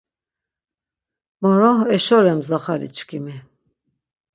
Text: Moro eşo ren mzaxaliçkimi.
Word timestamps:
Moro 1.41 1.73
eşo 1.95 2.17
ren 2.23 2.37
mzaxaliçkimi. 2.41 3.35